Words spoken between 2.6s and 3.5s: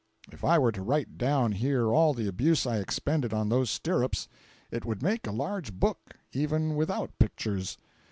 I expended on